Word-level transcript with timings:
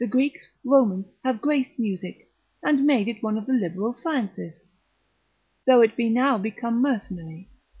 The 0.00 0.08
Greeks, 0.08 0.50
Romans, 0.64 1.06
have 1.22 1.40
graced 1.40 1.78
music, 1.78 2.28
and 2.64 2.84
made 2.84 3.06
it 3.06 3.22
one 3.22 3.38
of 3.38 3.46
the 3.46 3.52
liberal 3.52 3.94
sciences, 3.94 4.60
though 5.68 5.82
it 5.82 5.94
be 5.94 6.08
now 6.10 6.36
become 6.36 6.82
mercenary. 6.82 7.48